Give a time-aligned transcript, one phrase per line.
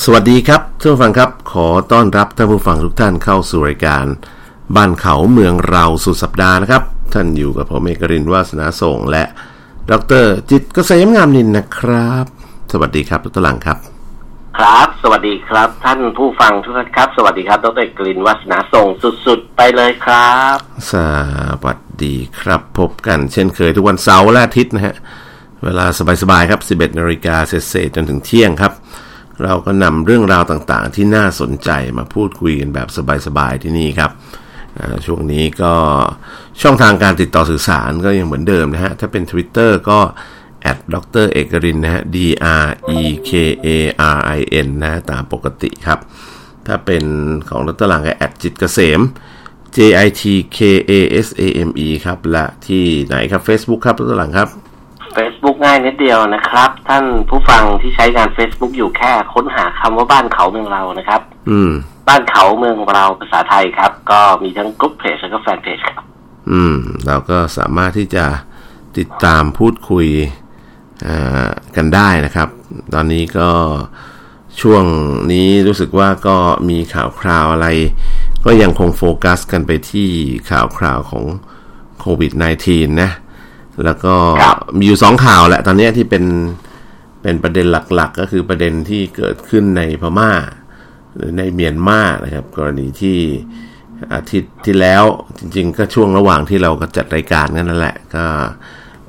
[0.00, 4.04] สวัสดีครับท่านผู้ฟังครับ ขอต้อนรับท่านผู้ฟังทุกท่านเข้าสู่รายการ
[4.76, 6.82] บ้านเขาเมืองเราสุดสัปดาห์นะครับ
[7.14, 9.24] ท่านอยู่กับผมเอกรินวาสนาส่งและ
[9.90, 9.92] ด
[10.24, 12.26] รจิตเกษมงามนินนะครับ
[12.72, 13.78] สวัสดีครับทุกท่านครับ
[14.58, 18.86] ครับ สวัสดีครับ ท่านผู้ฟังทุกท่านครับ สวัสดีครับดรกลินวัฒนาส่ง
[19.26, 20.56] สุดๆ ไปเลยครับ
[20.92, 20.94] ส
[21.64, 24.94] วัสดีครับ พบกันเช่นเคยทุกวันเสาร์และอาทิตย์นะฮะ
[25.64, 25.86] เวลา
[26.22, 28.74] สบายๆครับ 11นาฬิกาเศษๆจนถึงเที่ยงครับ
[29.44, 32.88] เราก็นำเรื่องราวต่างๆ ที่น่าสนใจมาพูดคุยกันแบบ
[33.26, 34.10] สบายๆที่นี่ครับ
[35.06, 35.74] ช่วงนี้ก็
[36.62, 39.98] ช่องทางการติดต่อสื่อสารก็ยังเหมือนเดิมนะฮะ ถ้าเป็น Twitter ก็
[40.62, 42.16] แอดดรเอกรินนะฮะ D
[42.64, 42.68] R
[42.98, 43.30] E K
[43.66, 43.68] A
[44.16, 45.98] R I N นะฮะตามปกติครับ
[46.66, 47.04] ถ้าเป็น
[47.48, 49.00] ของดรหลังก็แอดจิตเกษม
[49.76, 50.22] J I T
[50.56, 50.58] K
[50.90, 50.92] A
[51.26, 54.48] S A M E ครับ และที่ไหนครับ Facebook ครับดรหลังครับ
[55.16, 61.72] Facebook ง่ายนิดเดียวนะครับ ท่านผู้ฟังที่ใช้งาน Facebook อยู่แค่ค้นหาคำว่าบ้านเขาเมืองเรานะครับ อืม
[62.08, 66.04] บ้านเขาเมืองเราภาษาไทยครับ ก็มีทั้งกลุ่มเพจแล้วก็แฟนเพจครับ
[66.50, 68.24] อืม เราก็สามารถที่จะ
[68.98, 70.06] ติดตามพูดคุย
[71.06, 72.48] อ่ากันได้นะครับ
[72.94, 73.50] ตอนนี้ก็
[74.60, 74.84] ช่วง
[75.32, 76.36] นี้รู้สึกว่าก็
[76.70, 77.68] มีข่าวคราวอะไร
[78.44, 80.08] ก็ยังคงโฟกัสกันไปที่
[80.50, 81.24] ข่าวคราวของ
[82.00, 82.32] โควิด
[82.66, 83.10] -19 นะ
[83.84, 86.24] แล้วก็ครับมีอยู่สองข่าวแหละตอนนี้ที่เป็น
[87.22, 90.32] เป็นประเด็นหลักๆ ก็คือประเด็นที่เกิดขึ้นในพม่า
[91.16, 93.18] หรือในเมียนมานะครับ กรณีที่
[94.14, 95.04] อาทิตย์ที่แล้ว
[95.38, 98.26] จริง ๆ ก็ช่วงระหว่างที่เราก็จัดรายการกันนั่นแหละ ก็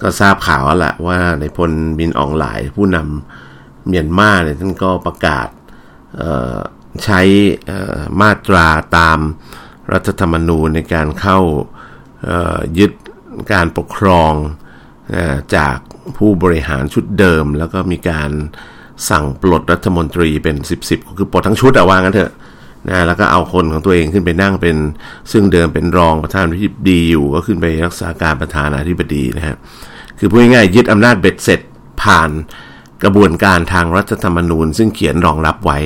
[0.02, 5.47] ก็ทราบข่าวแล้วแหละว่าในพลบินอองหลายผู้นำเมียนมาเนี่ยท่านก็ประกาศ
[6.17, 6.58] เอ่อ
[7.03, 7.22] ใช้
[7.67, 9.19] เอ่อมาตราตาม
[9.94, 11.39] รัฐธรรมนูญในการเข้า
[12.23, 12.91] เอ่อยึด
[13.53, 14.33] การปกครอง
[15.55, 15.77] จาก
[16.17, 18.31] ผู้บริหารชุดเดิม แล้วก็มีการ
[19.09, 22.31] สั่งปลดรัฐมนตรีเป็น 10 10ก็คือปลดทั้งชุดอะว่างั้นเถอะ
[22.89, 24.75] นะแล้วก็เอาคนของตัวเองขึ้นไปนั่งเป็น
[25.31, 29.55] ซึ่งเดิมเป็นรองประธานาธิบดีอยู่ก็ขึ้นไปรักษาการประธานาธิบดีนะฮะ
[30.19, 31.61] คือพูดง่ายๆยึดอำนาจเบ็ดเสร็จ
[32.01, 32.29] ผ่าน
[33.03, 35.79] กระบวนการทางรัฐธรรมนูญ ซึ่งเขียนรองรับไว้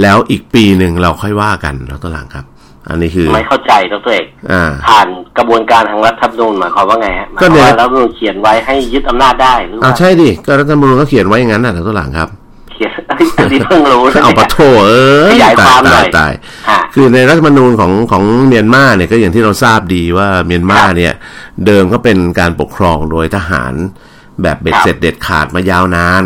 [0.00, 2.46] แล้วอีกปีหนึ่งเราค่อยว่ากันแล้วตัวหลังครับ
[2.88, 5.06] อันนี้คือ ไม่เข้าใจดรเอกอ่าผ่าน
[5.38, 12.28] กระบวนการทางรัฐธรรมนูญหมายความว่าไงฮะหมายก็ความเนี่ยว่ารัฐธรรมนูญเขียนไว้ให้ยึดอำนาจได้หรืออ่าว่าใช่ดิก็รัฐธรรมนูญก็เขียนไว้อย่างนั้นน่ะแล้วตัวหลังครับ
[12.72, 12.92] เขียน
[13.38, 16.32] อันนี้เพิ่งรู้นะเอาปะโถเอ้ยขยายความหน่ตาอยยตาย
[16.68, 21.12] ฮะคือในรัฐธรรมนูญของของเมียนมาเนี่ยก็อย่างที่เราทราบดีว่าเมียนมาเนี่ย
[21.66, 23.72] เดิมก็เป็นการปกครองโดยทหาร
[24.42, 26.24] แบบเบ็ดครับเสร็จเด็ดขาดมายาวนาน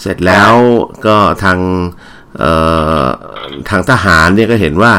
[0.00, 0.52] เสร็จแล้ว
[1.06, 1.58] ก็ทาง
[2.38, 2.52] เอ่
[3.02, 3.04] อ
[3.70, 4.92] ทางทหารเนี่ยก็เห็นว่า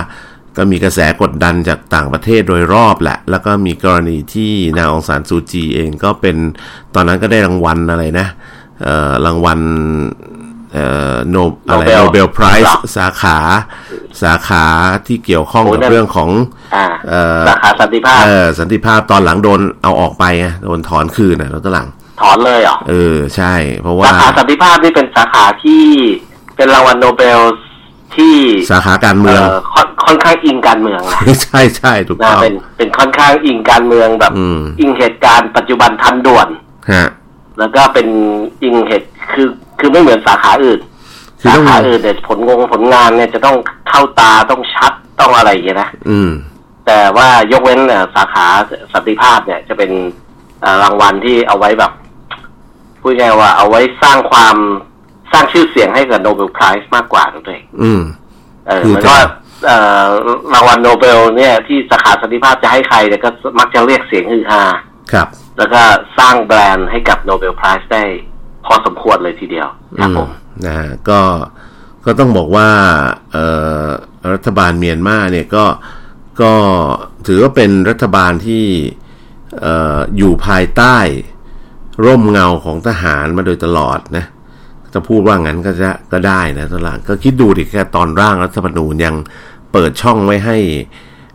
[0.58, 6.38] ก็มีกระแสกดดันจากต่างประเทศโดยรอบแหละ แล้วก็มีกรณีที่นางองซานซูจีเองก็เป็น
[6.96, 8.28] ตอนนั้นก็ได้รางวัลอะไรนะ
[8.84, 9.60] เอ่อรางวัล
[10.74, 11.36] เอ่อโน
[11.70, 13.38] อะไร Nobel โนเบลไพรคส์รับสาขา
[14.24, 14.66] สาขา
[15.08, 16.30] ที่เกี่ยวข้องโอ้กับนั่นเรื่องของ
[16.76, 21.88] อ่าเอ่อสาขาสันติภาพเออสันติภาพตอนหลังโดนเอาออกไปไงโดนถอนคืนนะแล้วตอนหลัง
[22.22, 25.84] ถอนเลยเหรอเออใช่ เพราะสาว่าขาสันติภาพนี่เป็นสาขาที่
[26.56, 27.40] เป็นรางวัลโนเบล
[28.16, 28.36] ที่
[28.72, 29.60] สาขาการเมืองเอ่อ
[30.08, 36.48] ค่อนค่อนข้างอิงการเมืองนะใช่ใช่ถูกนะต้องเป็นเป็นค่อนข้างอิงการเมืองแบบอืมอิงเหตุการณ์ปัจจุบันทันด่วน
[36.92, 37.08] ฮะ
[37.60, 38.08] แล้วก็เป็น
[38.64, 39.48] อิงเหตุคือ
[39.80, 40.80] คือไม่เหมือนสาขาอื่น
[41.42, 43.58] คือสาต้องขาอื่นเนี่ยผลงงผลงานเนี่ยจะต้อง
[43.90, 46.32] เข้าตาต้องชัดต้องอะไรอย่างเงี้ยนะอืม
[46.86, 48.48] แต่ว่ายกเว้นเอ่อสาขา
[48.94, 49.92] สันติภาพเนี่ย จะเป็น
[50.62, 51.92] เอ่อรางวัลที่เอาไว้แบบ
[53.02, 54.56] พูดง่ายๆว่าเอาไว้สร้างความ
[55.32, 58.02] สร้างชื่อเสียงให้กับ Nobel Prize มากกว่าตัวเอง อืม
[58.68, 59.28] เออคือเหมือนว่าเอ่อ
[60.54, 63.30] รางวัลโนเบลเนี่ยที่สาขาสันติภาพจะให้ใครเนี่ยก็
[63.60, 64.64] มักจะเรียกเสียงฮือฮา
[65.12, 65.82] ครับ แล้วก็
[66.18, 68.04] สร้างแบรนด์ให้กับ Nobel Prize ได้
[68.66, 69.68] พอสมควรเลยทีเดียว
[70.00, 70.30] ครับผม
[70.66, 71.22] นะฮะก็
[72.06, 72.70] ก็ต้องบอกว่า
[73.32, 73.46] เอ่
[73.84, 73.86] อ
[74.34, 75.66] รัฐบาลเมียนมาเนี่ยก็
[76.42, 76.54] ก็
[77.28, 78.66] ถือว่าเป็นรัฐบาลที่
[79.62, 80.98] เอ่ออยู่ภายใต้
[82.06, 84.26] ร่มเงาของทหารมาโดยตลอดนะ
[84.94, 89.16] จะพูดว่างั้นก็จะก็ได้นะตอนหลังก็คิดดูดิแค่ตอนร่างรัฐธรรมนูญยัง
[89.72, 90.58] เปิดช่องไว้ให้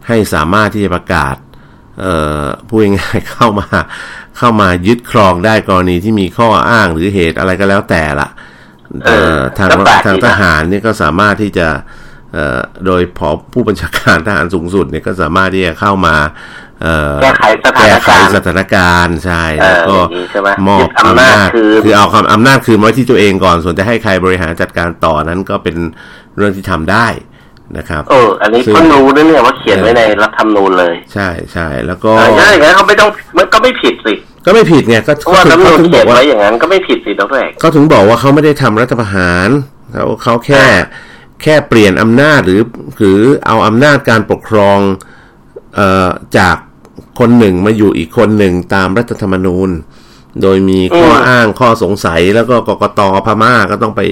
[0.09, 1.37] ให้สามารถที่จะประกาศ
[2.01, 3.69] เอ่อพูดง่ายๆเข้ามา
[4.39, 8.29] เข้ามายึดครองได้กรณีที่มีข้ออ้างหรือเหตุอะไรก็แล้วแต่ละ
[9.07, 11.69] เออทางก็แปลกดีนะทางทหารเนี่ยก็สามารถที่จะ
[12.33, 16.31] เอ่อโดยผอผู้บัญชาการทหารสูงสุดเนี่ยก็สามารถที่จะเข้ามาเอ่อ
[17.23, 25.77] แก้ไขสถานแก้ไขการณ์สถานการณ์ใช่เออแล้วก็อย่างนี้ใช่ไหมมอบยึดอำนาจคืนคือเอาความอำนาจคืนไว้ที่ตัวเองก่อน ส่วนจะให้ใครบริหารจัดการต่อนั้นก็เป็น
[26.37, 27.07] เรื่องที่ทำได้
[27.79, 33.09] นะครับเอออันนี้ซึ่งเพิ่งรู้นะเนี่ยว่าเขียนไว้ในรัฐธรรมนูญเลย ใช่ใช่แล้วก็เออถ้าอย่างนั้นเขาไม่ต้อง
[33.39, 34.15] มันก็ไม่ผิดสิ
[34.47, 39.49] ก็ไม่ผิดไงก็เพราะว่ารัฐธรรมเขานูญถึงบเขีอยกนว่าไว้อย่างนั้นก็ไม่ผิดสิดรเอกเขาถึงบอกว่าเขาไม่ได้ทำรัฐประหาร
[39.93, 40.65] เขาเขาแค่
[41.43, 42.63] แค่เปลี่ยนอำนาจหรือ
[42.99, 44.79] หรือเอาอำนาจการปกครอง
[45.75, 46.09] เอ่อ
[46.39, 46.57] จาก
[47.19, 49.71] คนหนึ่งมาอยู่อีกคนหนึ่งตามรัฐธรรมนูญ
[50.43, 54.03] โดยมีข้ออ้างข้อสงสัยแล้วก็กกตพม่าก็ต้องไป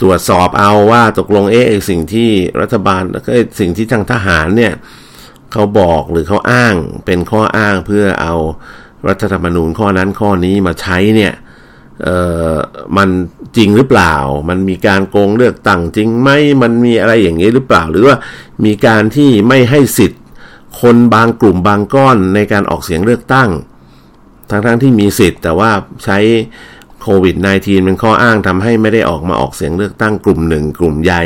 [0.00, 2.30] ตรวจสอบเอาว่าตกลงเอ๊ะไอ้สิ่งที่
[2.60, 4.72] รัฐบาลก็สิ่งที่ทางทหารเนี่ย
[5.52, 6.74] เขาบอกหรือเขาอ้าง
[7.06, 8.34] เป็นข้ออ้างเพื่อเอา
[9.08, 11.32] รัฐธรรมนูญข้อนั้นข้อนี้มาใช้เนี่ย
[12.02, 12.16] เอ่
[12.52, 12.54] อ
[12.96, 13.08] มัน
[13.56, 14.14] จริงหรือเปล่า
[14.48, 16.30] มันมีการโกงเลือกตั้งจริงไหม
[16.62, 18.16] มันมีอะไรอย่างนี้หรือเปล่า หรือว่า
[18.64, 20.21] มีการที่ไม่ให้สิทธิ์
[20.80, 23.50] คนบางกลุ่มบางก้อนในการออกเสียงเลือกตั้ง
[24.50, 25.70] ทั้งๆที่มีสิทธิ์ แต่ว่า
[26.04, 26.18] ใช้
[27.02, 31.22] โควิด -19 เป็นข้ออ้างทำให้ไม่ได้ออกมาออกเสียงเลือกตั้งกลุ่มหนึ่งกลุ่มใหญ่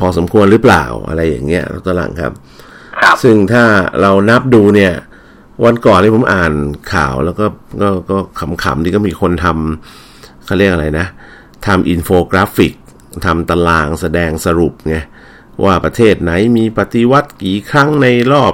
[0.00, 2.32] พอสมควรหรือเปล่าอะไรอย่างเงี้ยตลังครับ
[3.02, 3.64] ครับซึ่งถ้า
[4.00, 4.92] เรานับดูเนี่ย
[5.64, 6.52] วันก่อนที่ผมอ่าน
[6.94, 7.46] ข่าวแล้วก็
[7.82, 8.18] ก็ก็
[8.62, 11.06] ขำๆที่ก็มีคนทำเขาเรียกอะไรนะ
[11.66, 12.72] ทำอินโฟกราฟิก
[13.26, 14.96] ทำตารางแสดงสรุปไง
[15.64, 18.52] ว่าประเทศไหนมีปฏิวัติกี่ครั้งในรอบ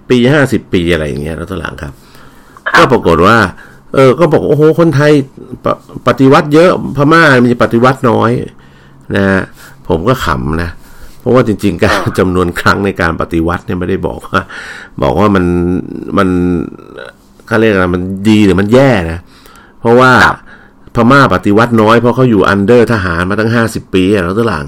[0.00, 1.92] 40ปี50ปีอะไรอย่างเงี้ยแล้วตลังครับ
[2.76, 3.38] ก็ปรากฏว่า
[3.94, 5.12] เออ ก็บอกโอ้โหคนไทย
[5.64, 5.66] ป
[6.06, 8.30] ปฏิวัติเยอะพม่ามีปฏิวัติน้อย
[9.16, 9.42] นะฮะ
[9.88, 10.70] ผมก็ขำนะ
[11.20, 14.40] เพราะว่าจริง ๆ การจำนวนครั้งในการปฏิวัติเนี่ยไม่ได้บอกว่า
[15.02, 15.44] บอกว่ามัน
[16.18, 16.28] มัน
[17.46, 19.18] เขาเรียกอะไรมันดีหรือมันแย่นะ
[19.80, 20.12] เพราะว่า
[20.94, 24.66] พม่าปฏิวัติน้อยเพราะเขาอยู่อันเดอร์ทหารมาตั้งห้าสิบปีอะแล้วตัวหลัง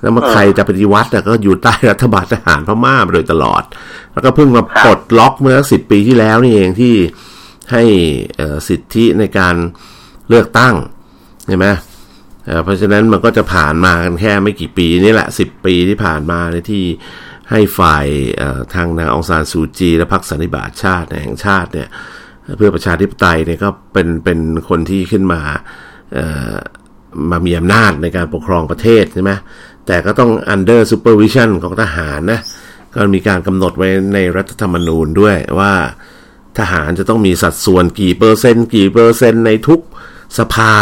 [0.00, 3.62] แล้วมาใครจะปฏิวัติก็อยู่ใต้รัฐบาลทหารพม่ามาโดยตลอด
[4.12, 6.94] แล้วก็เพิ่งมาปลดล็อกเมื่อสิบปีที่แล้วนี่เองที่
[7.72, 7.82] ให้
[8.68, 9.54] สิทธิในการ
[10.28, 10.74] เลือกตั้ง
[11.48, 11.66] ใช่ไหม
[12.64, 16.84] เพราะฉะนั้นมันก็จะผ่านมากันแค่ไม่กี่ปีนี่แหละสิบปีที่ผ่านมาในที่
[17.50, 18.06] ให้ฝ่าย
[18.74, 21.88] ทางนางองซานซูจี และพรรคสันนิบาตชาติแห่งชาติเนี่ย
[22.56, 24.38] เพื่อประชาธิปไตยเนี่ยก็เป็นเป็น
[24.68, 25.40] คนที่ขึ้นมา
[27.30, 29.32] มามีอำนาจในการปกครองประเทศใช่ไหม
[29.86, 32.40] แต่ก็ต้อง under supervision ของทหารนะ
[32.94, 35.72] ก็มีการกำหนดไว้ในรัฐธรรมนูญด้วยว่า
[36.58, 39.80] ทหารจะต้องมีสัดส่วนกี่เปอร์เซ็นต์กี่เปอร์เซ็นต์ในทุก
[40.38, 40.72] สภา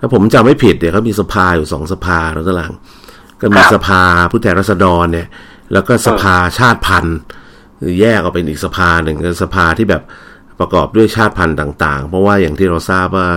[0.00, 2.72] ถ้าผมจำไม่ผิดเนี่ยเขามีสภาอยู่สองสภาแล้วตลัง
[3.40, 5.28] ก็มีครับสภาผู้แทนราษฎรเนี่ย
[5.72, 7.18] แล้วก็สภาชาติพันธุ์
[7.80, 10.02] คือแยกออกเป็นอีกสภาหนึ่งคือสภาที่แบบ
[10.60, 13.28] ประกอบด้วยชาติพันธุ์ต่าง ๆ เพราะว่าอย่างที่เราทราบว่า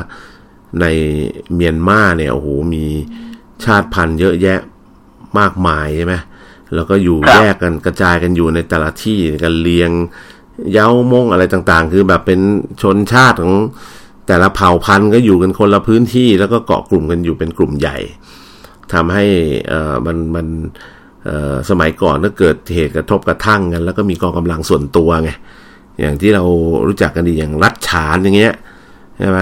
[0.81, 0.85] ใน
[1.55, 2.85] เมียนมาเนี่ยโอ้โหมี
[3.63, 4.59] ชาติพันธุ์เยอะแยะ
[5.39, 6.15] มากมายใช่ไหม
[6.75, 9.91] แล้วก็อยู่ครับแยกกันกระจายกันอยู่ในแต่ละที่กันเรียง
[10.73, 12.39] เย้ามงอะไรต่างๆ คือแบบเป็น
[12.81, 13.55] ชนชาติของ
[14.27, 17.97] แต่ละเผ่าพันธุ์ก็อยู่กันคนละพื้นที่ แล้วก็เกาะกลุ่มกันอยู่เป็นกลุ่มใหญ่
[18.93, 19.25] ทำให้
[19.69, 20.47] เอ่อมันมัน
[21.25, 25.31] เอ่อสมัยก่อนก็เกิดเหตุกระทบกระทั่งกัน แล้วก็มีกองกำลังส่วนตัวไง
[26.01, 26.43] อย่างที่เรา
[26.87, 28.53] รู้จักกันดีอย่างรัฐฉานอย่างเงี้ย
[29.19, 29.41] ใช่ไหม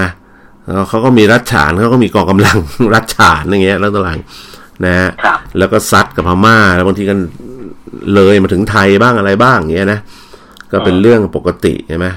[0.66, 2.58] แล้วเขาก็มีรัฐฉานเขาก็มีกองกำลัง
[2.96, 4.22] รัฐฉานอย่างเงี้ยแล้วต่าง
[4.86, 7.20] นะฮะครับแล้วก็ซัดกับพม่าแล้วบางทีกัน
[8.14, 10.00] เลยมาถึงไทยบ้างอะไรบ้างอย่างเงี้ยนะ
[10.72, 12.08] ก็เป็นเรื่องปกติใช่ไหม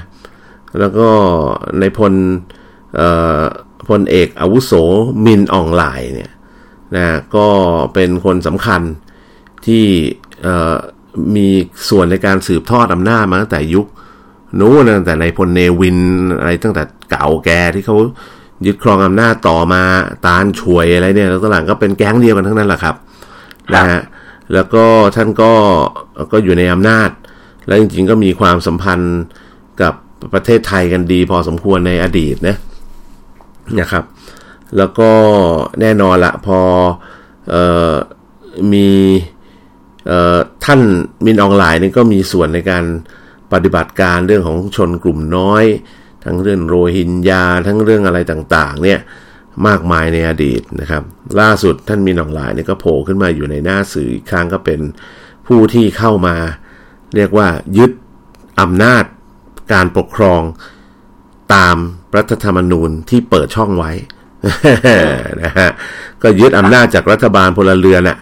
[0.79, 1.07] แล้วก็
[1.79, 2.13] ในพล
[2.95, 3.07] เอ่
[3.39, 3.41] อ
[3.89, 4.71] พลเอกอาวุโส
[5.25, 6.31] มินอองไลน์เนี่ย
[6.95, 7.05] นะ
[7.35, 7.47] ก็
[7.93, 8.81] เป็นคนสำคัญ
[9.65, 9.85] ที่
[10.43, 10.75] เอ่อ
[11.35, 11.47] มี
[11.89, 13.87] ส่วนในการสืบทอดอำนาจมาตั้งแต่ยุค
[14.59, 15.97] นู้นนะตั้งแต่ในพลเนวิน
[16.39, 17.97] อะไรตั้งแต่เก่าแก่ที่เขา
[18.65, 19.83] ยึดครองอำนาจต่อมา
[20.25, 22.95] ตาลช่วยอะไรเนี่ย แล้วตอนหลังก็เป็นแก๊งเดียวกันทั้งนั้นแหละครับ
[23.73, 24.01] นะฮะ
[24.53, 24.83] แล้วก็
[25.15, 25.53] ท่านก็
[26.31, 27.09] ก็อยู่ในอำนาจ
[27.67, 29.17] แล้วจริงๆก็มีความสัมพันธ์
[29.81, 29.93] กับ
[30.33, 32.55] ประเทศไทยกันดี พอสมควรในอดีตนะ
[33.79, 34.03] นะครับ
[34.77, 35.09] แล้วก็
[35.81, 36.59] แน่นอนละพอ
[37.49, 37.55] เอ
[37.91, 37.93] อ
[38.73, 38.89] มี
[40.07, 40.81] เอ่อท่าน
[41.25, 42.83] มินออนไลน์นี่ก็มีส่วนในการ
[43.53, 45.63] ปฏิบัติการเรื่องของชนกลุ่มน้อย
[46.27, 48.99] ทั้งเรื่องโรฮิงญาทั้งเรื่องอะไรต่างๆ เนี่ย
[49.67, 51.03] มากมายในอดีตนะครับ
[51.39, 54.79] ล่าสุดท่านมีนองหลายเนี่ยก็โผล่ขึ้นมาอยู่ในหน้าสื่ออีกครั้งก็เป็น
[55.47, 56.35] ผู้ที่เข้ามา
[57.15, 57.91] เรียกว่ายึด
[58.61, 59.03] อำนาจ
[59.73, 60.41] การปกครอง
[61.53, 61.77] ตาม
[62.15, 63.91] รัฐธรรมนูญที่เปิดช่องไว้
[65.43, 65.69] นะฮะ
[66.23, 68.17] ก็ยึดอำนาจจากรัฐบาลพลเรือนน่ะ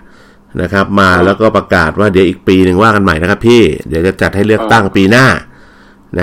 [0.61, 5.27] นะครับ มาแล้วก็ประกาศว่าเดี๋ยวอีกปีหนึ่งว่ากันใหม่นะครับพี่ เดี๋ยวจะจัดให้เลือกตั้งปีหน้า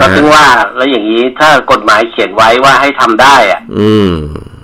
[0.01, 0.45] ก็ฮะถึงว่า
[0.77, 4.13] แล้วอย่างนี้ถ้ากฎหมายเขียนไว้ว่าให้ทำได้อะอืม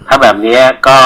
[0.08, 0.98] ถ้าแบบเนี้ยก็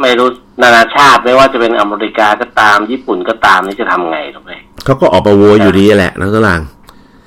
[0.00, 0.28] ไม่รู้
[0.62, 4.52] นานาชาติไม่ว่าจะเป็นอเมริกาก็ตาม ญี่ปุ่นก็ตามนี่จะทำไงถูกไหม
[4.84, 6.60] เขาก็ออกมาโวยอยู่ดีแหละนักตลาง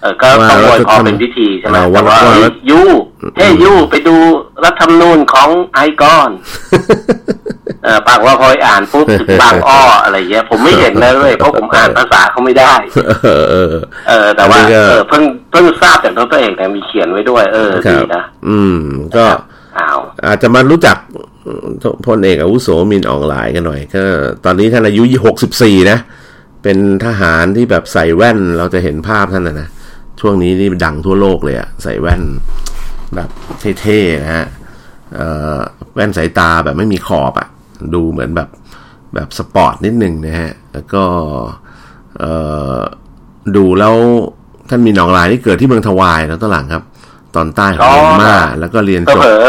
[0.01, 2.81] เออก็ต้องโวยพอเป็นพิธีใช่ไหมเออวันแต่ว่าวันเฮ้ยยู
[3.37, 4.15] เฮ้ยยูไปดู
[4.63, 6.29] รัฐธรรมนูญของไอคอน
[7.38, 7.38] เออ
[8.07, 12.73] ปากว่าพออ่านปุ๊บถึงบางอ้ออะไรเงี้ย ผมไม่เห็นนะเลยเพราะผมอ่านภาษาเขาไม่ได้
[13.23, 13.67] เออเออ
[14.09, 18.79] เออแต่ว่าอันนี้ก็เออเพิ่งเพิ่งทราบจากดรเอกเนี่ยมีเขียนไว้ด้วย เออครัดีบนะอืม
[19.15, 19.25] ก็
[19.77, 20.97] อ้าวอาจจะมารู้จัก
[22.07, 24.03] พลเอกอาวุโสมินอองหลายกันหน่อย ก็
[24.45, 25.97] ตอนนี้ท่านอายุหกสิบสี่นะ
[26.63, 29.67] เป็นทหารที่แบบใส่แว่นเราจะเห็นภาพท่านนะนะ
[30.19, 32.21] ช่วงนี้นี่ดังทั่วโลกเลยอะใส่แว่น
[33.15, 33.29] แบบ
[33.81, 34.45] เท่ๆนะฮะ
[35.93, 37.47] แว่นสายตาแบบไม่มีขอบอะ
[37.95, 38.49] ดูเหมือนแบบ
[39.13, 41.03] แบบสปอร์ตนิดหนึ่งนะฮะ แล้วก็
[43.55, 43.95] ดูแล้ว
[44.69, 46.83] ท่านมีนองลายที่เกิดที่เมืองทวายแล้วตอนหลังครับ
[47.35, 49.45] ตอนใต้ของเมียนมาแล้วก็เรียนจบเผลอ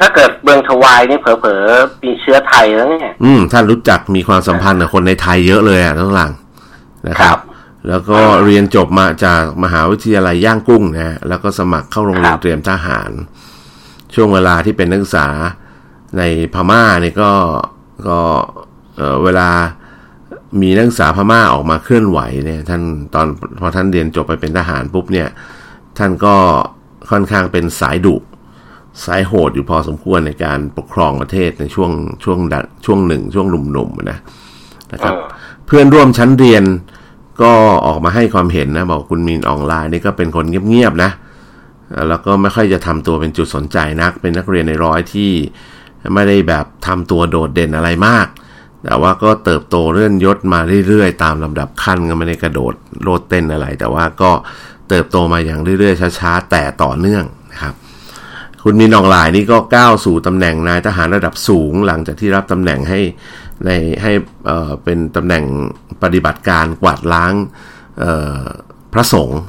[0.00, 1.36] ถ้าเกิดเมืองทวายนี่เผลอ
[1.68, 6.32] อมีเชื้อไทยแล้วเนี่ยอืมท่านรู้จักมีความสัมพันธ์กับคนในไทยเยอะเลยอะทั้งหลัง
[7.08, 7.38] นะครับ
[7.88, 13.10] แล้วก็เรียนจบมาจากมหาวิทยาลัยย่างกุ้งนะแล้วก็สมัครเข้าโรงเรียนเตรียมทหาร
[14.14, 15.28] ช่วงเวลาที่เป็นนักศึกษา
[16.18, 16.22] ใน
[16.54, 17.32] พม่านี่ก็
[18.08, 18.18] ก็
[18.96, 19.48] เเวลา
[20.60, 22.82] มีนักศึกษาพม่าออกมาเคลื่อนไหวเนี่ยท่าน
[23.14, 23.26] ตอน
[23.60, 25.28] พอท่านเรียนจบไปเป็นทหารปุ๊บเนี่ย
[25.98, 26.36] ท่านก็
[27.10, 28.16] ค่อนข้างเป็นสายดุ
[29.04, 31.90] สายโหดอยู่พอสมควรในการปกครองประเทศในช่วง
[32.24, 32.38] ช่วง
[32.84, 34.18] ช่วงหนึ่ง ช่วงหนุ่มๆนะ
[34.92, 35.14] นะครับ
[35.66, 36.64] เพื่อนร่วมชั้นเรียน
[37.42, 37.52] ก็
[37.86, 41.10] ออกมาให้ความเห็นนะ บอกคุณมีนออนไลน์นี่ก็เป็นคนเงียบๆนะ
[42.08, 45.30] แล้วก็ไม่ค่อยจะทำตัวเป็นจุดสนใจนัก เป็นนักเรียนในร้อยที่
[46.14, 48.26] ไม่ได้แบบทำตัวโดดเด่นอะไรมาก
[48.84, 54.30] แต่ว่าก็เติบโตเลื่อนยศมาเรื่อยๆ ตามลำดับขั้นก็ไม่ได้กระโดดโลดเต้นอะไร แต่ว่าก็
[54.88, 57.74] เติบโตมาอย่างเรื่อยๆ ช้าๆ แต่ต่อเนื่องนะครับ
[58.62, 63.00] คุณมินองหลายนี่ก็ก้าวสู่ตำแหน่งนายทหารระดับสูง หลังจากที่รับตำแหน่งให้
[63.64, 63.70] ใน
[64.02, 64.12] ให้
[64.46, 65.44] เอ่อเป็นตำแหน่ง
[66.02, 67.34] ปฏิบัติการกวาดล้าง
[68.00, 68.40] เอ่อ
[68.92, 69.40] พระสงฆ์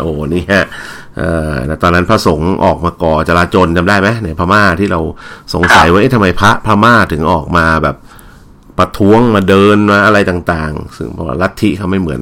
[0.00, 0.66] โอ้นี่ฮะ
[1.16, 5.00] เอ่อตอนนั้นพระสงฆ์ออกมาก่อจราจนจำได้ไหมในพม่าที่เรา
[5.54, 7.96] สงสัยว่าเอ๊ะทำไมพระพม่าถึงออกมาแบบ
[8.78, 12.20] ประท้วงมาเดินมาอะไรต่าง ๆ ซึ่งเพราะลัทธิเขาไม่เหมือน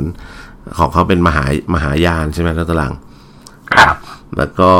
[0.79, 1.45] ของเขาเป็นมหา
[1.75, 2.93] มหายานใช่ไหมรัตลัง
[3.73, 3.97] ครับ
[4.39, 4.71] แล้วก็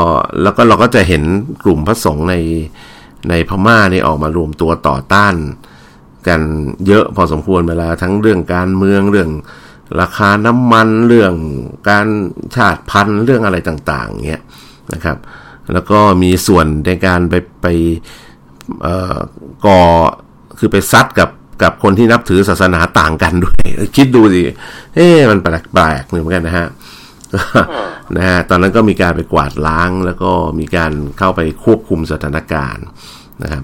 [0.41, 1.23] แล้วก็เราก็จะเห็น
[1.63, 2.35] กลุ่มพระสงฆ์ใน
[3.29, 5.35] ในพม่านี่ออกมารวมตัวต่อต้าน
[6.27, 6.41] กัน
[6.87, 9.29] เยอะพอสมควรเวลาทั้งเรื่องการเมืองเรื่อง
[10.01, 11.33] ราคาน้ำมันเรื่อง
[11.89, 12.07] การ
[12.55, 14.43] ชาติพันธุ์เรื่องอะไรต่างๆเงี้ย
[14.93, 15.17] นะครับ
[15.73, 17.67] แล้วก็มีส่วนในการไปไป
[19.65, 19.81] ก่อ
[20.59, 21.29] คือไปซัดกับ
[21.63, 23.61] กับคนที่นับถือศาสนาต่างกันด้วย
[23.95, 24.41] คิดดูสิ
[24.95, 26.67] เอ๊มันแปลกๆเหมือนกันนะฮะ
[28.15, 32.85] นะฮะตอนนั้นก็มีการไปกวาดล้างแล้วก็มีการเข้าไปควบคุมสถานการณ์
[33.43, 33.63] นะครับ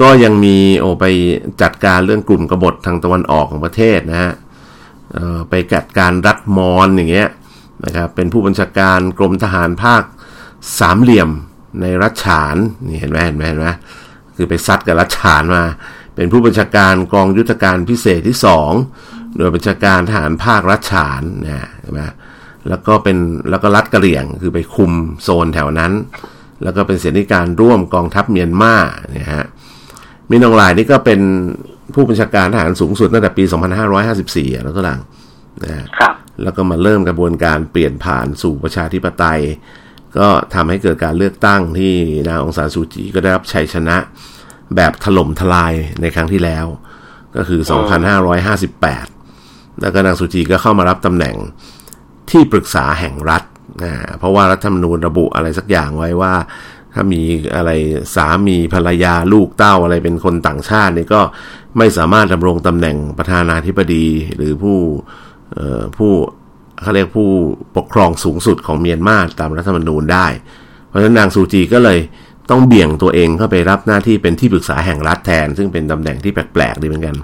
[0.00, 1.04] ก็ยังมีโอไป
[1.62, 4.32] จัดการเรื่องกลุ่มกบฏทางตะวันออกของประเทศนะฮะ
[5.50, 7.28] ไปจัดการรัฐมอนอย่างเงี้ย
[7.84, 10.02] นะครับเป็นผู้บัญชาการกรมทหารภาค
[10.80, 11.30] สามเหลี่ยม
[11.80, 12.56] ในรัชฉาน
[12.86, 13.68] นี่เห็นไหมเห็นไหมเห็นไหม
[14.36, 15.64] คือไปซัดกับรัชฉานมา
[16.14, 18.70] เป็นผู้บัญชาการกองยุทธการพิเศษที่สอง
[19.36, 22.00] โดยบัญชาการทหารภาครัชฉานนะเห็นไหม
[22.68, 23.16] แล้วก็เป็น
[23.50, 24.92] แล้วก็รัดกระเหลี่ยงคือไปคุม
[25.22, 25.92] โซนแถวนั้น
[26.62, 28.74] แล้วก็เป็นเสนาธิการร่วมกองทัพเมียนมา
[29.10, 29.46] เนี่ยฮะ
[30.30, 31.20] มินองลายนี่ก็เป็น
[31.94, 33.44] ผู้บัญชาการทหารสูงสุดตั้งแต่ปี
[34.04, 35.00] 2554 แล้วก็หลัง
[35.64, 39.40] นะครับแล้วก็มาเริ่มกระบวนการเปลี่ยนผ่านสู่ประชาธิปไตย
[40.18, 41.92] ก็ทำให้เกิดการเลือกตั้งที่
[42.28, 43.96] นางองซานซูจีก็ได้รับชัยชนะ
[44.76, 46.66] แบบถล่มทลายในครั้งที่แล้ว
[47.36, 47.60] ก็คือ
[48.86, 51.36] 2558 แล้วก็นางซูจีก็เข้ามารับตำแหน่ง
[52.30, 53.42] ที่ปรึกษาแห่งรัฐ
[53.82, 56.34] นะเพราะว่ารัฐธรรมนูญระบุอะไรสักอย่างไว้ว่า
[56.96, 57.22] ถ้ามี
[57.56, 57.70] อะไร
[58.14, 61.20] สามีภรรยาลูกเต้าอะไรเป็นคนต่างชาตินี่ก็
[61.78, 64.78] ไม่สามารถดำรงตำแหน่งประธานาธิบดีหรือผู้
[65.96, 66.12] ผู้
[66.82, 67.28] เขาเรียกผู้
[67.76, 70.26] ปกครองสูงสุดของเมียนมาตามรัฐธรรมนูญได้
[70.88, 71.98] เพราะฉะนั้นนางซูจีก็เลย
[72.50, 77.16] ต้องเบี่ยงตัวเองเข้าไปรับหน้าที่เป็นที่ปรึกษาแห่งรัฐแทน ซึ่งเป็นตำแหน่งที่แปลกๆดีเหมือนกัน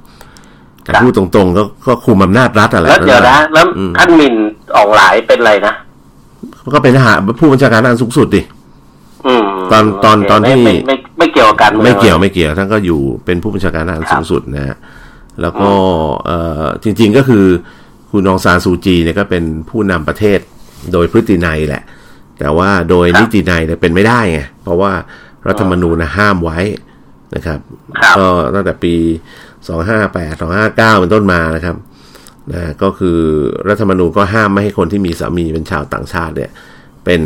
[0.85, 4.35] แต่พูดตรงๆก็ก็คุมอำนาจรัฐอะไรแล้วเดี๋ยวนะแล้วท่านมิน
[4.77, 5.75] ออกหลายเป็นอะไรนะ
[6.75, 8.43] ก็เป็นทหารผู้บัญชาการทหารสูงสุดดิ
[9.73, 14.77] ตอนตอนตอนที่ไม่ไม่ไม่เกี่ยวกันไม่เกี่ยวไม่เกี่ยวท่านก็อยู่เป็นผู้บัญชาการทหารสูงสุดนะฮะ
[15.43, 15.71] แล้วก็
[16.27, 16.31] เอ
[16.63, 17.45] อจริง ๆก็คือ
[18.11, 20.39] คุณนองซานซูจีเนี่ยก็เป็นผู้นำประเทศ
[20.93, 21.83] โดยพฤตินัยแหละ
[22.39, 24.93] แต่ว่าโดยนิตินัยเนี่ยเป็นไม่ได้ไงเพราะว่า
[25.49, 26.59] รัฐธรรมนูญห้ามไว้
[27.35, 27.59] นะครับ
[28.19, 28.95] ก็ตั้งแต่ปี
[29.69, 31.77] สองห้าแปดสองห้าเก้าเป็นต้นมานะครับ
[32.53, 33.19] นะก็คือ
[33.69, 36.51] รัฐธรรมนูญก็ห้ามไม่ให้คนที่มีสามีเป็นชาวต่างชาติเนี่ย
[37.05, 37.21] เป็น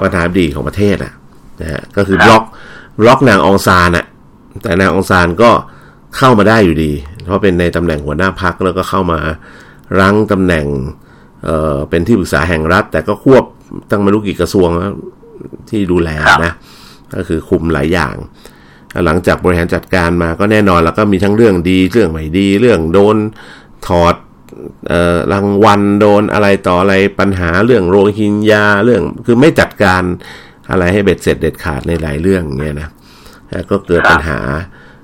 [0.00, 1.12] ประธานาธิบดีของประเทศอะ
[1.60, 2.42] นะฮะก็คือบล็อก
[3.00, 4.06] บล็อกนางองซานอะ
[4.62, 5.50] แต่นางองซานก็
[6.16, 6.92] เข้ามาได้อยู่ดี
[7.24, 9.18] เพราะเป็นในตำแหน่งหัวหน้าพักแล้วก็เข้ามา
[9.98, 10.66] รั้งตำแหน่ง
[11.44, 13.44] เอ่อเป็นที่ปรึกษาแห่งรัฐ แต่ก็ควบ
[13.90, 14.68] ตั้งไม่รู้กี่กระทรวง
[15.70, 16.10] ที่ดูแล
[16.44, 16.52] นะ
[17.14, 18.14] ก็คือคุมหลายอย่าง
[19.06, 23.16] หลังจากบริหารจัดการมาก็แน่นอนแล้วก็มีทั้งเรื่องดีเรื่องไม่ดี เรื่องโดน
[23.86, 24.14] ถอด
[25.32, 30.02] รางวัลโดนอะไรต่ออะไรปัญหาเรื่องโรฮิงญาเรื่องคือไม่จัดการ
[30.72, 32.88] อะไรให้เบ็ดเสร็จเด็ดขาดในหลายเรื่องเงี้ยนะ
[33.52, 34.40] นะก็เกิดปัญหา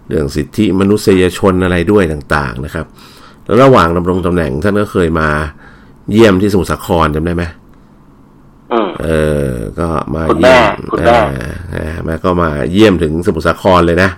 [0.09, 2.87] เรื่องสิทธิมนุษยชนอะไรด้วยต่างๆนะครับ
[3.45, 5.29] แล้วระหว่างดำรงตำแหน่งท่านก็เคยมา
[6.13, 7.45] เยี่ยมที่สมุทรสาครจำได้ไหม
[8.73, 9.09] อืมเอ
[9.47, 9.49] อ
[9.79, 11.19] ก็มาคุณแม่เยี่ยมคุณแม่
[11.75, 14.11] อ่าแม่ก็มาเยี่ยมถึงสมุทรสาครเลยนะ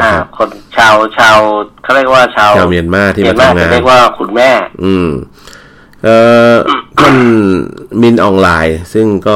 [0.00, 1.38] อ่า คนชาวชาว
[1.82, 4.50] เขาเรียกว่าชาวชาวเมียนมาที่เมีมายนมาทำงาจะนเรียกว่าคุณแม่
[4.84, 5.08] อืม
[6.02, 6.16] เอ่
[6.52, 6.54] อ
[6.98, 7.16] ท่าน
[8.02, 9.34] มินออนไลน์ ซึ่งก็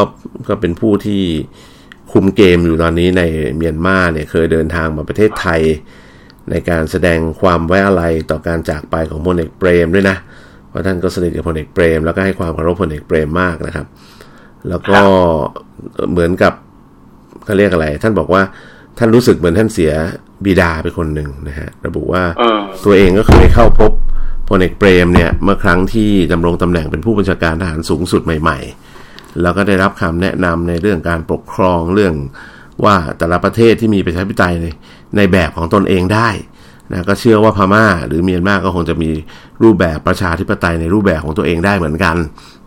[0.48, 1.22] ก็เป็นผู้ที่
[2.12, 3.22] คุมเกมอยู่ตอนนี้ใน
[3.56, 5.60] เมียนมาเนี่ยเคยเดินทางมาประเทศไทย
[6.50, 10.16] ในการแสดงความไว้อาลัยต่อการจากไปของพลเอกเปรมด้วยนะ
[10.68, 13.86] เพราะท่านก็สนิทกับพลเอกเปรม แล้วก็ให้ความเคารพพลเอกเปรมมากนะครับ
[14.68, 15.00] แล้วก็
[16.10, 16.52] เหมือนกับ
[17.44, 18.42] เขาเรียกอะไร ท่านบอกว่า
[18.98, 19.92] ท่านรู้สึกเหมือนท่านเสีย
[20.44, 23.92] บิดาไปคนหนึ่งนะฮะระบุว่าอืมตัวเองก็เคยเข้าพบ
[24.50, 28.58] พลเอกเปรมเนี่ยเมื่อครั้งที่ดำรงตำแหน่งเป็นผู้บัญชาการทหารสูงสุดใหม่
[29.00, 32.14] ๆ แล้วก็ได้รับคำแนะนำในเรื่องการปกครองเรื่อง
[32.84, 34.66] ว่าแต่ละประเทศที่มีประชาธิปไตยใน
[35.16, 36.28] ในแบบของตนเองได้
[36.92, 39.10] นะก็เชื่อว่าพม่าหรือเมียนมาก็คงจะมี
[39.62, 42.16] รูปแบบประชาธิปไตยในรูปแบบของตัวเองได้เหมือนกัน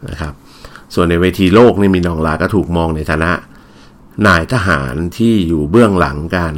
[0.09, 0.33] นะครับ
[0.93, 3.31] ส่วนในเวทีโลกนี่มีนองลาก็ถูกมองในฐานะ
[4.27, 6.55] นายทหารที่อยู่เบื้องหลังการ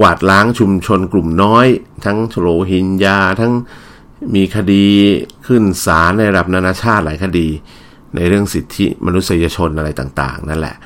[0.00, 1.66] กวาดล้างชุมชนกลุ่มน้อย
[2.04, 3.52] ทั้งโรฮิงญาทั้ง
[4.34, 4.84] มีคดี
[5.46, 7.46] ขึ้นศาลในระดับนานาชาติหลายคดี
[8.16, 10.76] ในเรื่องสิทธิมนุษยชนอะไรต่างๆ นั่นแหละ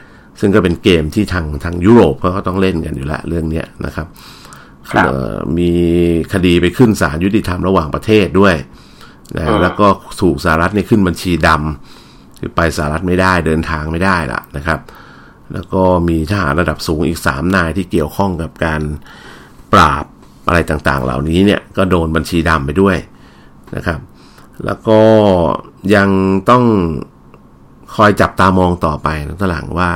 [0.40, 4.06] ซึ่งก็เป็นเกมที่ทางทางยุโรปเขาก็ต้องเล่นกันอยู่แล้วเรื่องเนี้ยนะครับ
[4.90, 5.70] ครับเอ่อมี
[6.32, 8.54] คดีไปขึ้นศาลยุติธรรมระหว่างประเทศด้วย
[9.36, 9.86] นะแล้วก็
[10.20, 14.80] ถูกสหรัฐนี่ขึ้นบัญชีดำคือไปสหรัฐไม่ได้เดินทางไม่ได้ละนะครับ
[15.54, 18.82] แล้วก็มีทหารระดับสูงอีกสามนายที่เกี่ยวข้องกับการ
[19.72, 20.04] ปราบ
[20.48, 22.96] อะไรต่างๆ เหล่านี้เนี่ยก็โดนบัญชีดำไปด้วย
[23.76, 24.00] นะครับ
[24.64, 25.00] แล้วก็
[25.94, 26.08] ยัง
[26.50, 26.64] ต้อง
[27.94, 29.90] คอยจับตามองต่อไปนะตหลังว่า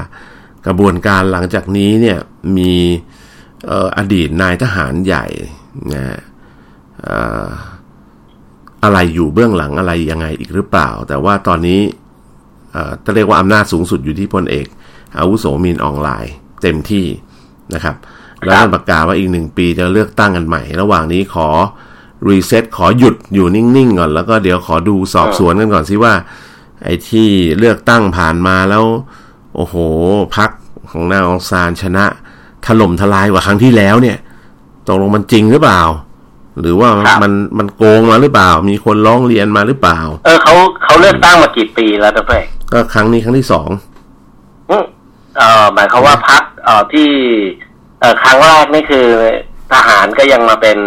[0.66, 2.18] กระบวนการหลังจากนี้เนี่ย
[2.56, 2.74] มี
[3.96, 5.26] อดีตนายทหารใหญ่
[5.94, 6.18] นะ
[7.00, 7.46] เอ่อ
[8.84, 11.80] อะไรอยู่เบื้องหลังอะไรยังไงอีกหรือเปล่า แต่ว่าตอนนี้
[13.04, 14.66] จะเรียกว่าอำนาจสูงสุดอยู่ที่พลเอก
[15.18, 17.06] อาวุโสมินอ่องหล่ายเต็มที่
[17.74, 17.96] นะครับ
[18.46, 21.48] แล้วประกาศว่าอีกหนึ่งปีจะเลือกตั้งกันใหม่ ระหว่างนี้ขอ
[22.30, 26.14] reset ขอหยุดอยู่นิ่งๆก่อน แล้วก็เดี๋ยวขอดูสอบสวนกันก่อนสิว่า
[26.84, 28.84] ไอ้ที่เลือกตั้งผ่านมาแล้ว
[29.56, 29.74] โอ้โห
[30.36, 30.50] พรรค
[30.90, 32.04] ของนางอองซานชนะ
[32.66, 34.18] ถล่มทลายกว่าครั้งที่แล้วเนี่ย
[34.86, 35.82] ตกลงมันจริงหรือเปล่า
[36.60, 43.68] หรือว่าครับมันมันโกงมาหรือเปล่า มีคนร้องเรียนมาหรือเปล่า เออเขาเขาเลือกตั้งมากี่ปีแล้วนะเพื่อนก็ครั้งนี้ครั้งที่สอง
[44.70, 44.84] อืม
[45.38, 47.08] เอ่อหมายความว่าพักเอ่อที่
[48.00, 49.06] เอ่อครั้งแรกนี่คือ
[49.72, 50.78] ทหารก็ยังมาเป็น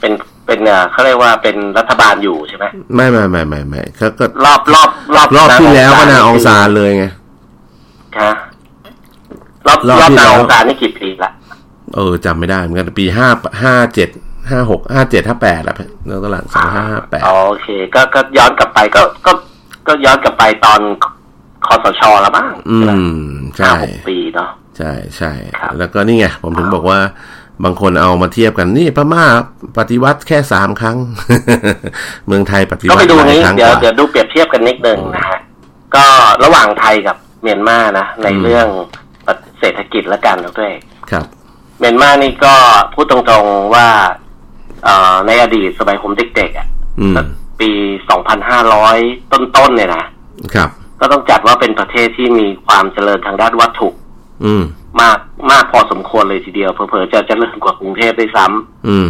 [0.00, 0.12] เป็น
[0.50, 7.04] เป็นเอ่อเขาเรียกว่าเป็นรัฐบาลอยู่ใช่ไหมไม่ไม่ไม่ไม่ไม่ก็ก็รอบรอบรอบรอบที่แล้วก็นางองซานเลยไง
[8.20, 8.32] ฮะ
[9.66, 11.30] รอบรอบรอบที่นางแล้วองซานนี่กี่ปีละ
[11.94, 13.28] เออจำไม่ได้เหมือนกันปีห้า
[13.62, 14.08] ห้าเจ็ด
[14.50, 19.32] ห้าหกห้าเจ็ดห้าแปดแล้วแล้วตลาดสองห้าห้าแปดอ๋อโอเค ก็ก็ย้อนกลับไปก็ก็
[19.86, 20.80] ก็ย้อนกลับไปตอน
[21.66, 23.22] คอสชแล้วบ้างอืใช่ไหมม
[23.56, 26.98] ใช่ห้าหกปีเนาะใช่ใช่ครับแล้วก็นี่ไง ผมถึงบอกว่า
[27.64, 29.24] บางคนเอามาเทียบกันนี่พม่า
[29.78, 30.96] ปฏิวัติแค่สามครั้ง
[32.26, 35.38] เมืองไทยปฏิก็วัไปติดูหลายนี้ครั้งเดี๋ยวกว่าเดี๋ยวดูเปรียบเทียบกันนิดนึงนะฮะ
[35.94, 36.04] ก็
[36.44, 38.66] ระหว่างไทยกับเมียนมานะในอืมเรื่อง
[39.60, 40.72] เศรษฐกิจและกันนะด้วย
[41.10, 41.24] ครับ
[41.78, 42.54] เมียนมานี่ก็
[42.94, 43.86] พูดตรงๆว่า
[44.84, 46.66] เอ่อในอดีตสมัยผมเด็กๆอะ
[47.00, 47.14] อืม
[47.60, 47.70] ปี
[48.52, 50.04] 2,500ต้นๆเนี่ยนะ
[50.54, 50.68] ครับ
[51.00, 53.88] ก็ต้องจัดว่าเป็นประเทศที่มีความเจริญทางด้านวัตถุ
[54.44, 54.64] อืม
[55.00, 55.18] มาก
[55.50, 59.08] มากพอสมควรเลยทีเดียวเผลอๆจะเจริญกว่ากรุงเทพด้วยซ้ำอืม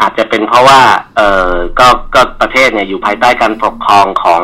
[0.00, 0.80] อาจจะเป็นเพราะว่า
[1.16, 4.42] เออก็ก็ประเทศเนี่ยอยู่ภายใต้การปกครองของ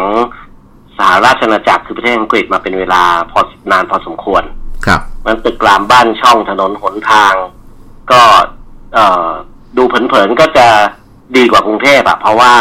[0.98, 3.40] สหราชอาณาจักรคือประเทศอังกฤษมาเป็นเวลาพอ
[3.72, 4.42] นานพอสมควร
[4.86, 7.34] ครับ มันตึกรามบ้านช่องถนนหนทาง
[8.12, 8.20] ก็
[8.94, 9.28] เอ่อ
[9.76, 10.66] ดูเผินๆก็จะ
[11.36, 12.52] ดีกว่ากรุงเทพอะเพราะว่า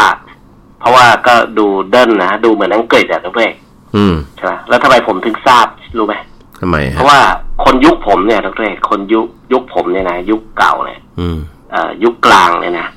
[0.79, 3.53] เพราะว่าก็ดูเดินนะดูเหมือนอังกฤษอะทุกเพื่อน
[3.95, 6.15] อืมใช่ไหมแล้วทำไมผมถึงทราบรู้ไหม
[6.61, 7.19] ทำไมเพฮะราะว่า
[7.63, 11.37] คนยุคผมเนี่ยทุกเพื่อนคนยุคยุคผมเนี่ยนะยุคเก่าเนี่ยอืม
[11.71, 12.87] เอ่อยุคกลางเนี่ยนะ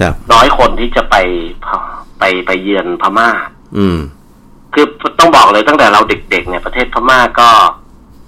[0.00, 1.16] ครับน้อยคนที่จะไป
[2.18, 3.28] ไปไปเยือนพม่า
[3.78, 3.98] อืม
[4.74, 4.86] คือ
[5.18, 6.00] ต้องบอกเลยตั้งแต่เรา
[6.30, 7.50] เด็กๆเนี่ยประเทศพม่าก็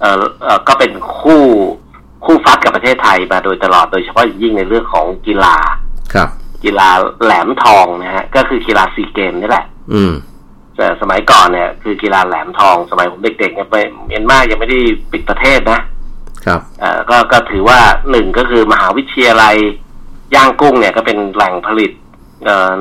[0.01, 1.43] เออเออก็เป็นคู่
[2.25, 5.57] คู่ฟัดกับประเทศไทยมาโดยตลอดโดยเฉพาะอย่างยิ่งในเรื่องของกีฬา
[6.15, 6.29] ครับ
[6.65, 6.89] กีฬา
[7.23, 10.13] แหลมทองนะฮะ ก็คือกีฬาซีเกมนี่แหละ อืม
[10.81, 14.79] แต่สมัยก่อนเนี่ย คือกีฬาแหลมทอง สมัยผมเด็กๆเนี่ยไปเมียนมายังไม่ได้
[15.13, 15.81] ปิดประเทศนะ
[16.47, 17.79] ครับเออก็ก็ถือว่า
[18.11, 19.57] หนึ่งก็คือมหาวิทยาลัย
[20.35, 21.91] ย่างกุ้งเนี่ยก็เป็นแหล่งผลิต
[22.45, 22.81] เอ่อ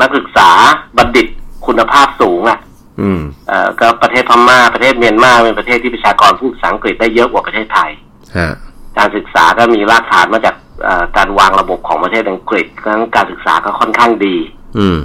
[0.00, 0.50] นักศึกษา
[0.96, 1.26] บัณฑิต
[1.66, 2.58] คุณภาพสูงอะ
[3.00, 7.90] อืมเอ่อก็ประเทศพม่าประเทศเมียนมาเป็นประเทศที่ประชากรพูดภาษาอังกฤษได้เยอะกว่าประเทศไทย
[8.38, 8.50] ฮะ
[8.98, 14.36] การศึกษาก็มีรากฐานมาจากเอ่อการวางระบบของประเทศอังกฤษเพราะฉะนั้นการศึกษาก็ค่อนข้างดี
[14.78, 14.98] อืม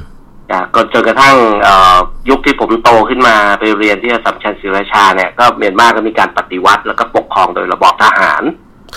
[0.52, 1.96] นะก็จนกระทั่งเอ่อ
[2.30, 8.44] ยุคที่ผมโตขึ้นมาไปเรียนที่อัสสัมชัญศรีราชาเนี่ยก็เมียนมาก็มีการปฏิวัติ แล้วก็ปกครองโดยระบอบทหาร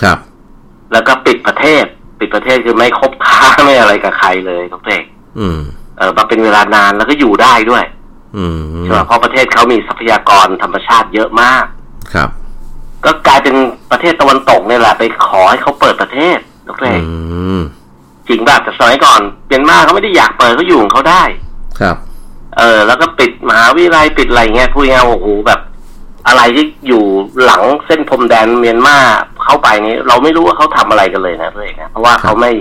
[0.01, 0.17] ครับ
[0.93, 1.85] แล้วก็ปิดประเทศ
[2.19, 5.03] ปิดประเทศคือไม่คบค้าไม่อะไรกับใครเลยทุกเอง
[5.39, 5.59] อืม
[5.97, 7.83] เออมาเป็นเวลานานแล้วก็อยู่ได้ด้วย
[8.37, 11.65] อืมใช่ไหมเพราะประเทศเขามีทรัพยากรธรรมชาติเยอะมาก
[12.13, 12.29] ครับ
[13.05, 13.55] ก็กลายเป็น
[13.91, 17.01] ประเทศตะวันตกเนี่ยแหละไปขอให้เขาเปิดประเทศทุกเออืง
[17.59, 17.61] ม
[18.29, 21.23] จริงแบบแต่สมัยก่อนเมียนมาเขาไม่ได้อยากเปิดเขาอยู่ของเขาได้
[21.79, 21.95] ครับ
[22.57, 25.59] เออ แล้วก็ปิดมหาวิทยาลัยปิดอะไรเงี้ยพูดง่ายๆโอ้โหแบบ
[26.27, 27.03] อะไรที่อยู่
[27.43, 28.97] หลังเส้นพรมแดนเมียนมา
[29.43, 32.51] เข้าไปนี้ เราไม่รู้ว่าเขาทำอะไรกันเลยนะเพื่อนนะเพราะว่าเขาไม่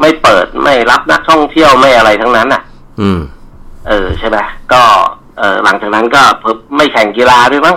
[0.00, 2.62] ไม่เปิดไม่รับนักท่องเที่ยวไม่อะไรทั้งนั้นอะ
[3.00, 3.20] อืม
[3.88, 4.38] เออใช่ไหม
[4.72, 4.82] ก็
[5.38, 7.76] เออหลังจากนั้นก็เพิ่มไม่แข่งกีฬาด้วยมั้ง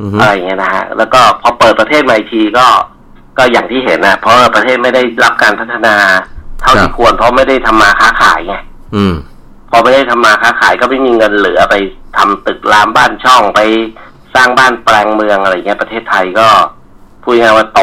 [0.00, 2.66] อืมอะไรอย่างเงี้ยนะฮะแล้วก็พอเปิดประเทศมาอีกทีก็
[3.38, 5.94] ก็อย่างที่เห็นนะเพราะว่าประเทศไม่ได้รับการพัฒนา
[6.64, 8.54] เท่าที่ควรเพราะไม่ได้ทำมาค้าขายไง
[8.96, 9.14] อืม
[9.70, 11.74] พอไม่ได้ทำมาค้าขายก็ไม่มีเงินเหลือไป
[12.16, 13.60] ทำตึกรามบ้านช่องไป
[14.34, 16.48] สร้างบ้านแปลงเมืองอะไรเงี้ยประเทศไทยก็
[17.22, 17.80] พูดง่ายๆว่าโต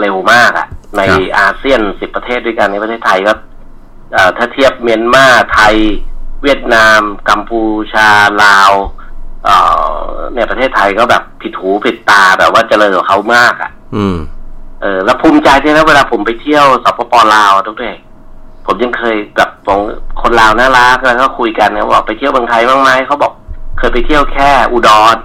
[0.00, 0.66] เร็วมากอะ
[0.96, 3.32] ในครับอาเซียนสิบประเทศด้วยกันในประเทศไทยก็
[4.12, 5.74] เอ่อถ้าเทียบเมียนมาไทย
[6.42, 8.08] เวียดนาม กัมพูชา
[8.44, 8.72] ลาว
[9.44, 9.56] เอ่
[10.06, 14.16] อเนี่ยประเทศไทยก็แบบผิดหูผิดตาแบบว่าเจริญกว่าเขามากอะอืม
[14.82, 17.96] เออแล้วภูมิใจด้วยนะเวลาผมไปเที่ยวสปปลาวทุกท่าน
[18.66, 19.80] ผมยังเคยกับของ
[20.20, 23.32] คนลาวน่ารักแล้วก็คุยกันนะบอกไปเที่ยวเมืองไทยบ้างไหมเขาบอก
[23.78, 25.16] เคยไปเที่ยวแค่อุดร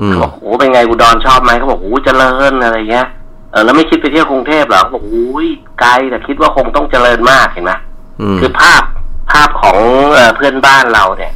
[0.00, 3.06] อืมเขาบอกโอ้เป็นไงอุดรชอบไหมเขาบอกโอ้เจริญอะไรเงี้ย
[3.52, 5.48] เออแล้วไม่คิดไปเที่ยวกรุงเทพเหรอเขาบอกโอ้ย
[5.80, 7.72] ไกลแต่คิดว่าคงต้องเจริญมากเห็นไหม
[8.20, 8.82] อืมคือภาพ
[9.30, 9.78] ภาพของ
[10.12, 11.32] เอ่อเพื่อนบ้านเราเนี่ย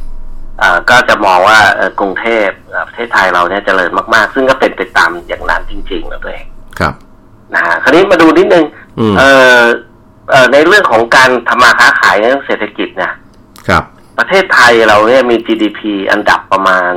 [0.59, 6.45] เอ่อก็จะมองว่าเอ่อกรุงเทพเอ่อประเทศไทยเราเนี่ยเจริญมากๆ ซึ่งก็เป็นไปตามอย่างนั้นจริงๆนะตัวเอง
[6.79, 6.93] ครับ
[7.53, 8.65] นะฮะคราวนี้มาดูนิดนึง
[8.99, 9.63] อืมเออเออ
[10.53, 13.11] ในเรื่องของการทำมาค้าขายในเรื่องเศรษฐกิจนะ
[13.67, 13.83] ครับ
[14.19, 15.79] ประเทศไทยเราเนี่ยมี GDP
[16.11, 16.91] อันดับประมาณ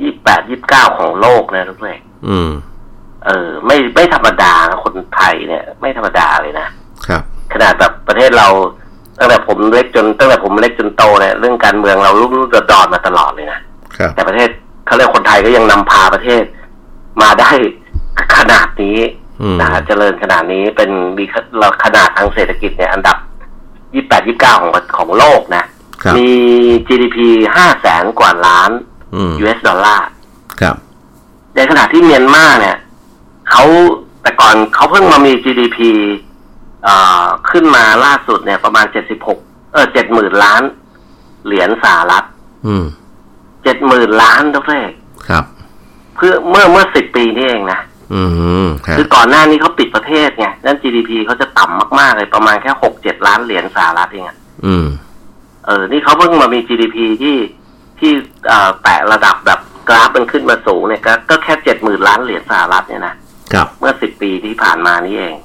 [0.00, 2.50] ยี่แปดยี่เก้าของโลกนะทุกท่านอืม
[3.26, 6.68] เออ ไม่ไม่ธรรมดานะคนไทยเนี่ย ไม่ธรรมดาเลยนะ
[7.06, 8.48] ครับ ขนาดแบบประเทศเรา
[9.18, 13.60] ตั้งแต่ผมเล็กจนตั้งแต่ผมเล็กจนโตเนี่ยเรื่องการเมืองเรารุ่มรุ่มดอนมาตลอดเลยนะ
[13.96, 14.48] ครับแต่ประเทศ
[14.86, 16.42] เขาเรียกคนไทยก็ยังนำพาประเทศ
[17.22, 17.50] มาได้
[18.36, 19.25] ขนาดนี้อืม
[19.60, 21.24] นะฮะเจริญขนาดนี้เป็นมี
[21.84, 23.16] ขนาดทางเศรษฐกิจเนี่ยอันดับ
[23.94, 25.64] 28 29ของของโลกนะ
[26.02, 26.30] ครับมี
[26.88, 27.18] GDP
[27.56, 28.70] 5แสนกว่าล้าน
[29.14, 30.06] อืม US ดอลลาร์
[30.60, 30.76] ครับ
[31.56, 32.76] ในขณะที่เมียนมาเนี่ย
[33.50, 33.64] เขา
[34.22, 35.78] แต่ก่อนเขาเพิ่งมามี GDP
[36.84, 38.86] เอ่อขึ้นมาล่าสุดเนี่ยประมาณ
[39.30, 40.62] 76เออ70,000ล้าน
[41.46, 42.24] เหรียญสหรัฐ
[42.66, 42.84] อืม
[43.52, 44.86] 70,000ล้านทุกท่าน
[45.28, 45.44] ครับ
[46.14, 47.85] เพื่อเมื่อเมื่อ10ปีนี่เองนะอืม
[48.86, 54.86] ครับคือก่อนหน้านี้เขาปิดประเทศไงนั่น GDP เขาจะต่ำมากๆเลยประมาณแค่หกเจ็ดล้านเหรียญสหรัฐเองอะอืม
[55.66, 57.36] เออ นี่เขาเพิ่งมามี GDP ที่
[57.98, 58.12] ที่
[58.46, 63.14] เอ่อแตะระดับแบบกราฟมันขึ้นมาสูงเนี่ยก็ก็แค่เจ็ดหมื่นล้านเหรียญสหรัฐเนี่ยนะ
[63.52, 65.36] ครับเมื่อสิบปีที่ผ่านมานี้เอง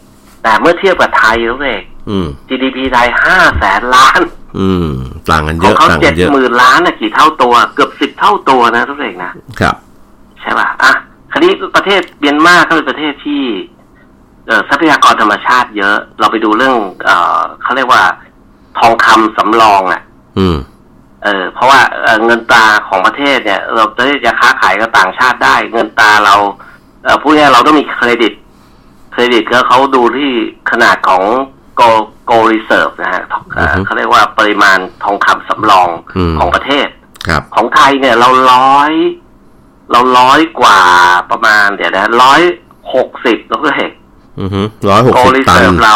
[0.44, 4.22] แต่เมื่อเทียบกับไทยแล้วเองอืม GDP ไทยห้าแสนล้าน
[4.60, 4.92] อืม
[5.32, 9.76] ต่างกันขเยองอะเขาต่างเจ็กัดนเยอะหมื่นล้านนะกี่เท่าตัว เกือบสิบเท่าตัวนะทุกเองนะครับ
[10.42, 10.92] ใช่ป่ะอะ
[11.32, 13.44] คราวนี้ประเทศเมียนมาก็เป็นประเทศที่
[14.48, 18.04] เอ่อทรัพยากรธรรมชาติเยอะ เราไปดูเรื่อง เอ่อเขาเรียกว่า
[18.80, 20.02] ทองคำสำรองอะ
[20.40, 20.58] อืม
[21.24, 26.36] เออ เพราะว่าเอ่อเงินตราของประเทศเนี่ย เราประเทศจะค้าขายกับต่างชาติได้ เงินตราเรา
[27.04, 28.34] เอ่อพูดง่ายๆเราต้องมีเครดิต
[29.12, 30.32] เครดิตก็เขาดูที่
[30.72, 31.24] ขนาดของ
[31.76, 31.82] โก
[32.26, 33.24] โกรีเซิร์ฟนะฮะ
[33.56, 36.88] เอ่ออือฮึเขาเรียกว่าปริมาณทองคำสำรองอืมของประเทศ
[37.28, 38.94] ครับ ของไทยเนี่ยเราร้อย
[39.92, 40.80] เราร้อยกว่า
[41.32, 42.42] ประมาณ เดี๋ยวนะร้อย
[42.94, 43.92] หกสิบแล้วก็เห็น
[44.40, 45.96] อือฮึร้อยหกโกสิบลิตัเซินร์ฟเรา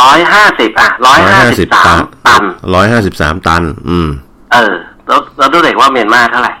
[0.00, 2.42] ร้อยห้าสิบอะร้อยห้าสิบสามตัน
[2.74, 4.08] ร้อยห้าสิบสามตัน อืม
[4.52, 4.74] เออ
[5.08, 6.52] แล้วแล้วดูเด็กว่าเมียนมาเท่าไหร่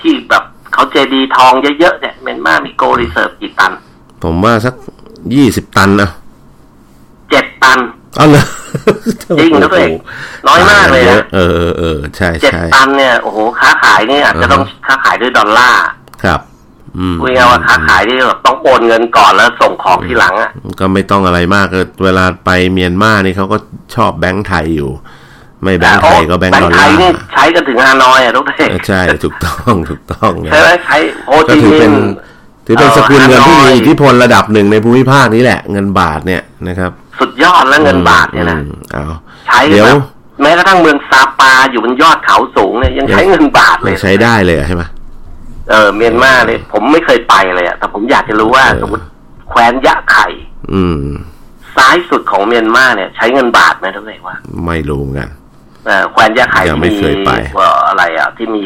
[0.00, 3.72] ที่แบบเขาเจดีย์ทองเยอะๆเนี่ยเมียนมามี gold reserve กี่ตัน
[4.22, 4.74] ผมว่าสัก
[5.34, 6.10] ยี่สิบตันนะ
[7.30, 7.78] เจ็ดตัน
[8.16, 8.44] เอาเลย
[9.38, 9.92] จริงนะตัวเอง
[10.48, 15.82] น้อยมากเลยนะเออเออเออใช่เจ็ดใช่ตันเนี่ยโอ้โหค้าขายนี่อาจจะต้องค้าขายด้วยดอลลาร์
[16.24, 16.40] ครับ
[16.98, 23.56] อืมพูดง่ายๆว่าค้าขายที่แบบต้องโอนเงินก่อนแล้วส่งของทีหลังอะ ก็ไม่ต้องอะไรมากก็เวลาไปเมียนมานี่เขาก็
[23.94, 24.90] ชอบแบงค์ไทยอยู่
[25.62, 32.00] ไม่แบงค์ไทยก็แบงค์ดอลไทลายร์นี่ใช้กันถึงฮานอยอะทุกท่านเออใช่ถูกต้องถูกต้องนะใช่ไหมใช้โฮก็จิถือมิเป็นนห์
[32.66, 39.04] ถือเป็นเอ่อสกุลเงินที่ฮานอยมีอิทธิพลระดับหนึ่งในภูมิภาคนี้แหละ เงินบาทเนี่ยนะครับ สุดยอดแล้วเงินบาทเนี่ยนะอืมเอา
[39.46, 39.96] ใช้เดี๋ยวแบบ
[40.42, 44.82] แม้กระทั่งเมืองซาปาอยู่บนยอดเขาสูงเนี่ยยังใช้เงินบาทเลยัยงใช้ได้เลยใช่ไหม
[45.70, 49.04] เออเมียนมาเนี่ยผมไม่เคยไปเลยอะแต่ผมอยากจะรู้ว่าเออสมมติ
[49.48, 50.26] แคว้นยะไข่
[50.72, 51.04] อืม
[51.76, 55.30] ซ้ายสุดของเมียนมาเนี่ย ใช้เงินบาทไหมท่านเอกว่า ไม่รู้เหมือนกัน
[55.86, 58.64] เอ่อแคว้นยะไข่ยังที่ไม่มีเคยไปเอ่ออะไรอะ ที่มี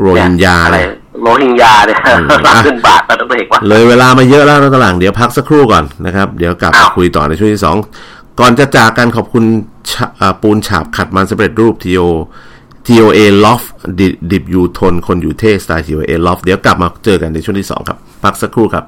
[0.00, 7.76] โรฮิงญาอะไรเลยโรฮิงญาเนี่ยอืมรับเงินบาทมาท่านเอกว่าเลยเวลามาเยอะแล้วนะตอนหลังเดี๋ยวพักสักครู่ก่อนนะครับ เดี๋ยวกลับมาอ้าวคุยต่อในช่วงที่สอง
[8.40, 9.44] ก่อนจะจากกันขอบคุณ
[9.90, 12.00] ชะอ่าปูนฉาบขัดมันสำเร็จรูป TO
[12.86, 13.66] TOA Loft
[13.98, 18.84] ดิดิบอยู่ทนคนอยู่เท่สไตล์ TOA Loft เดี๋ยวกลับมาเจอกันในช่วงที่สองครับ พักสักครู่ครับ